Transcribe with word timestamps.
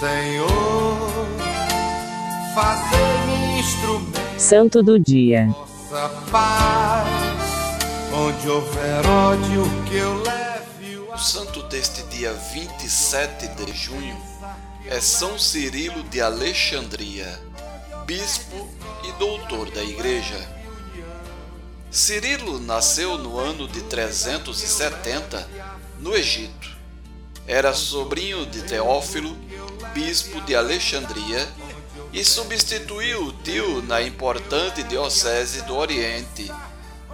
Senhor, 0.00 0.48
fazer-me 2.54 3.60
instrumento. 3.60 4.40
Santo 4.40 4.82
do 4.82 4.98
dia. 4.98 5.44
Nossa 5.44 6.08
paz, 6.30 7.06
onde 8.10 8.48
houver 8.48 9.06
ódio 9.06 9.62
que 9.86 9.96
eu 9.96 10.22
leve. 10.22 10.96
O, 10.96 11.12
o 11.12 11.18
santo 11.18 11.62
deste 11.64 12.02
dia 12.04 12.32
27 12.32 13.48
de 13.48 13.76
junho 13.76 14.16
é 14.86 15.02
São 15.02 15.38
Cirilo 15.38 16.02
de 16.04 16.18
Alexandria, 16.22 17.38
bispo 18.06 18.70
e 19.04 19.12
doutor 19.18 19.70
da 19.70 19.84
Igreja. 19.84 20.48
Cirilo 21.90 22.58
nasceu 22.58 23.18
no 23.18 23.38
ano 23.38 23.68
de 23.68 23.82
370 23.82 25.46
no 25.98 26.16
Egito 26.16 26.79
era 27.50 27.74
sobrinho 27.74 28.46
de 28.46 28.62
Teófilo, 28.62 29.36
bispo 29.92 30.40
de 30.42 30.54
Alexandria, 30.54 31.48
e 32.12 32.24
substituiu 32.24 33.24
o 33.24 33.32
tio 33.32 33.82
na 33.82 34.00
importante 34.00 34.84
diocese 34.84 35.62
do 35.62 35.76
Oriente 35.76 36.48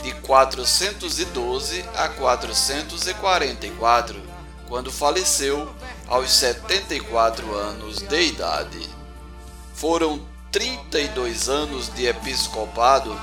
de 0.02 0.12
412 0.20 1.82
a 1.96 2.10
444, 2.10 4.22
quando 4.68 4.92
faleceu 4.92 5.74
aos 6.06 6.30
74 6.32 7.55
anos 7.55 8.00
de 8.00 8.20
idade. 8.20 8.91
Foram 9.72 10.20
32 10.52 11.48
anos 11.48 11.88
de 11.94 12.08
episcopado, 12.08 13.18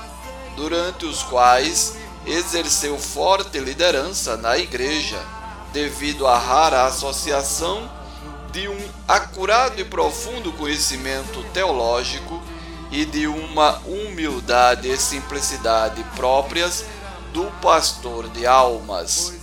durante 0.56 1.06
os 1.06 1.22
quais 1.22 1.94
exerceu 2.26 2.98
forte 2.98 3.60
liderança 3.60 4.36
na 4.36 4.58
igreja, 4.58 5.43
devido 5.74 6.24
à 6.28 6.38
rara 6.38 6.86
associação 6.86 7.90
de 8.52 8.68
um 8.68 8.78
acurado 9.08 9.80
e 9.80 9.84
profundo 9.84 10.52
conhecimento 10.52 11.42
teológico 11.52 12.40
e 12.92 13.04
de 13.04 13.26
uma 13.26 13.80
humildade 13.84 14.88
e 14.88 14.96
simplicidade 14.96 16.02
próprias 16.14 16.84
do 17.32 17.46
pastor 17.60 18.28
de 18.28 18.46
almas. 18.46 19.34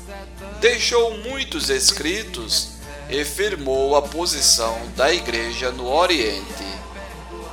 Deixou 0.61 1.17
muitos 1.17 1.69
escritos 1.69 2.69
e 3.09 3.25
firmou 3.25 3.97
a 3.97 4.01
posição 4.01 4.79
da 4.95 5.13
igreja 5.13 5.69
no 5.69 5.91
Oriente. 5.91 6.63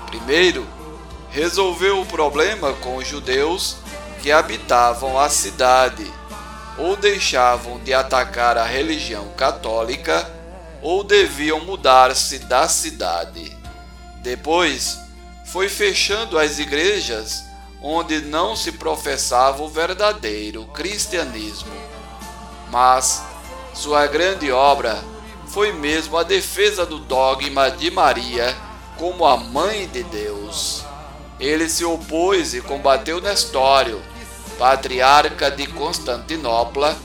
Primeiro, 0.06 0.64
resolveu 1.30 2.00
o 2.00 2.06
problema 2.06 2.72
com 2.74 2.96
os 2.96 3.08
judeus 3.08 3.78
que 4.22 4.30
habitavam 4.30 5.18
a 5.18 5.28
cidade 5.28 6.08
ou 6.78 6.96
deixavam 6.96 7.78
de 7.80 7.92
atacar 7.92 8.56
a 8.56 8.64
religião 8.64 9.28
católica 9.36 10.28
ou 10.80 11.02
deviam 11.02 11.60
mudar-se 11.60 12.38
da 12.40 12.68
cidade. 12.68 13.56
Depois, 14.22 14.98
foi 15.44 15.68
fechando 15.68 16.38
as 16.38 16.58
igrejas 16.58 17.44
onde 17.82 18.20
não 18.20 18.54
se 18.54 18.72
professava 18.72 19.62
o 19.62 19.68
verdadeiro 19.68 20.64
cristianismo. 20.66 21.72
Mas 22.70 23.22
sua 23.74 24.06
grande 24.06 24.50
obra 24.50 25.02
foi 25.46 25.72
mesmo 25.72 26.16
a 26.16 26.22
defesa 26.22 26.84
do 26.84 26.98
dogma 26.98 27.70
de 27.70 27.90
Maria 27.90 28.56
como 28.98 29.24
a 29.24 29.36
mãe 29.36 29.88
de 29.88 30.02
Deus. 30.02 30.84
Ele 31.38 31.68
se 31.68 31.84
opôs 31.84 32.52
e 32.52 32.60
combateu 32.60 33.20
Nestório, 33.20 34.02
patriarca 34.58 35.50
de 35.50 35.66
Constantinopla, 35.68 36.96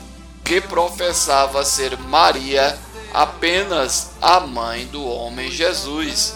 que 0.44 0.60
professava 0.60 1.64
ser 1.64 1.96
Maria 1.98 2.76
apenas 3.12 4.10
a 4.20 4.40
mãe 4.40 4.86
do 4.86 5.06
homem 5.06 5.50
Jesus, 5.50 6.34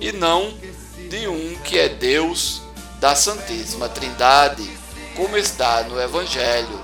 e 0.00 0.10
não 0.10 0.54
de 1.10 1.28
um 1.28 1.54
que 1.62 1.78
é 1.78 1.88
Deus 1.88 2.62
da 2.98 3.14
Santíssima 3.14 3.88
Trindade, 3.88 4.68
como 5.14 5.36
está 5.36 5.82
no 5.82 6.00
Evangelho. 6.00 6.80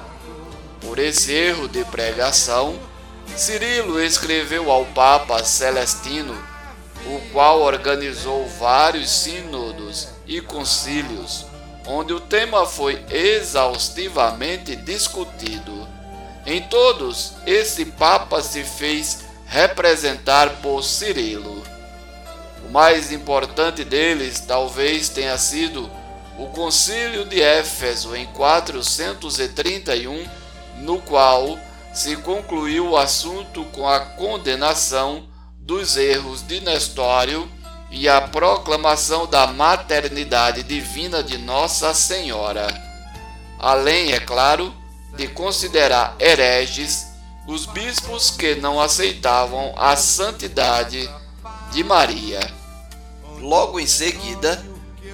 Por 0.81 0.99
esse 0.99 1.33
erro 1.33 1.67
de 1.67 1.85
pregação, 1.87 2.79
Cirilo 3.37 4.01
escreveu 4.01 4.71
ao 4.71 4.85
Papa 4.87 5.43
Celestino, 5.43 6.37
o 7.07 7.21
qual 7.33 7.63
organizou 7.63 8.47
vários 8.59 9.11
sínodos 9.11 10.09
e 10.27 10.41
concílios, 10.41 11.47
onde 11.87 12.13
o 12.13 12.21
tema 12.21 12.67
foi 12.67 13.05
exaustivamente 13.11 14.77
discutido. 14.77 15.89
Em 16.47 16.63
todos, 16.63 17.33
esse 17.47 17.85
Papa 17.85 18.43
se 18.43 18.65
fez 18.65 19.25
representar 19.47 20.61
por 20.63 20.83
Cirilo. 20.83 21.63
O 22.67 22.71
mais 22.71 23.13
importante 23.13 23.85
deles 23.85 24.41
talvez 24.41 25.09
tenha 25.09 25.37
sido 25.37 25.91
o 26.39 26.47
Concílio 26.47 27.25
de 27.25 27.43
Éfeso 27.43 28.17
em 28.17 28.27
431, 28.27 30.27
no 30.79 31.01
qual 31.01 31.59
se 31.93 32.17
concluiu 32.17 32.91
o 32.91 32.97
assunto 32.97 33.65
com 33.67 33.89
a 33.89 34.01
condenação 34.01 35.29
dos 35.59 35.97
erros 35.97 36.47
de 36.47 36.61
Nestório 36.61 37.51
e 37.91 38.09
a 38.09 38.21
proclamação 38.21 39.27
da 39.27 39.47
maternidade 39.47 40.63
divina 40.63 41.23
de 41.23 41.37
Nossa 41.39 41.93
Senhora. 41.93 42.69
Além, 43.59 44.13
é 44.13 44.21
claro, 44.21 44.73
de 45.17 45.27
considerar 45.29 46.15
hereges 46.19 47.09
os 47.47 47.67
bispos 47.67 48.31
que 48.31 48.55
não 48.55 48.81
aceitavam 48.81 49.75
a 49.77 49.97
santidade 49.97 51.11
de 51.73 51.83
Maria. 51.83 52.41
Logo 53.41 53.81
em 53.81 53.87
seguida, 53.87 54.65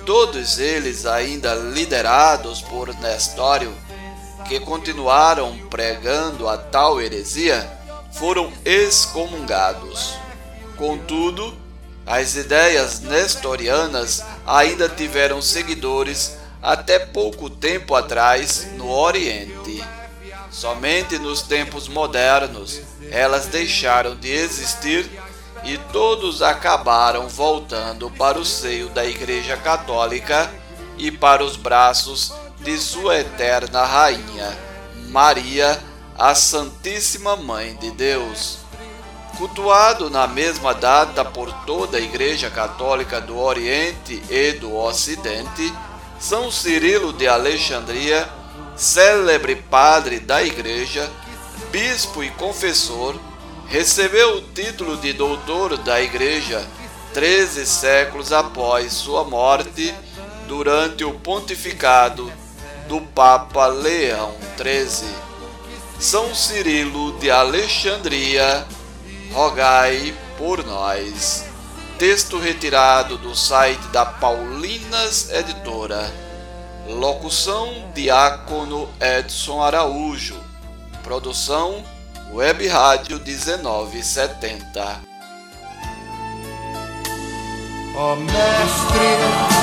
todos 0.05 0.59
eles, 0.59 1.07
ainda 1.07 1.55
liderados 1.55 2.61
por 2.61 2.95
Nestório, 2.97 3.75
que 4.47 4.61
continuaram 4.61 5.59
pregando 5.71 6.49
a 6.49 6.57
tal 6.59 7.01
heresia, 7.01 7.69
foram 8.13 8.53
excomungados. 8.65 10.15
Contudo, 10.77 11.57
as 12.07 12.37
ideias 12.37 13.01
nestorianas 13.01 14.23
ainda 14.47 14.89
tiveram 14.89 15.43
seguidores 15.43 16.39
até 16.63 16.99
pouco 16.99 17.51
tempo 17.51 17.95
atrás 17.95 18.69
no 18.77 18.89
Oriente. 18.89 19.85
Somente 20.51 21.19
nos 21.19 21.43
tempos 21.43 21.89
modernos 21.89 22.81
elas 23.11 23.47
deixaram 23.47 24.15
de 24.15 24.31
existir 24.31 25.11
e 25.65 25.77
todos 25.93 26.43
acabaram 26.43 27.29
voltando 27.29 28.09
para 28.11 28.39
o 28.39 28.45
seio 28.45 28.89
da 28.91 29.05
Igreja 29.05 29.57
Católica 29.57 30.51
e 30.97 31.11
para 31.11 31.45
os 31.45 31.57
braços 31.57 32.33
de 32.61 32.79
sua 32.79 33.19
eterna 33.19 33.85
Rainha, 33.85 34.57
Maria, 35.09 35.79
a 36.17 36.35
Santíssima 36.35 37.37
Mãe 37.37 37.77
de 37.77 37.91
Deus. 37.91 38.66
Cultuado 39.37 40.09
na 40.09 40.27
mesma 40.27 40.73
data 40.73 41.25
por 41.25 41.53
toda 41.65 41.99
a 41.99 42.01
Igreja 42.01 42.51
Católica 42.51 43.21
do 43.21 43.39
Oriente 43.39 44.23
e 44.31 44.53
do 44.53 44.75
Ocidente, 44.75 45.73
São 46.19 46.51
Cirilo 46.51 47.13
de 47.13 47.29
Alexandria, 47.29 48.29
célebre 48.75 49.57
padre 49.57 50.21
da 50.21 50.43
Igreja, 50.43 51.11
bispo 51.71 52.25
e 52.25 52.31
confessor, 52.31 53.15
recebeu 53.67 54.39
o 54.39 54.43
título 54.43 54.97
de 54.97 55.13
doutor 55.13 55.77
da 55.79 56.01
Igreja 56.01 56.67
13 57.17 57.67
séculos 57.67 58.31
após 58.31 58.93
sua 58.93 59.25
morte, 59.25 59.95
durante 60.47 61.03
o 61.03 61.13
pontificado 61.13 62.31
do 62.87 63.01
Papa 63.01 63.67
Leão 63.67 64.35
XIII. 64.57 65.09
São 65.99 66.35
Cirilo 66.35 67.19
de 67.19 67.31
Alexandria, 67.31 68.67
rogai 69.37 70.17
por 70.39 70.65
nós. 70.65 71.45
Texto 71.99 72.39
retirado 72.39 73.19
do 73.19 73.35
site 73.35 73.87
da 73.89 74.07
Paulinas 74.07 75.29
Editora. 75.31 76.11
Locução 76.89 77.93
Diácono 77.95 78.89
Edson 78.99 79.61
Araújo. 79.63 80.43
Produção 81.03 81.85
Web 82.33 82.67
Rádio 82.67 83.21
1970. 83.21 85.03
Ó 87.95 88.17
Mestre, 88.17 89.56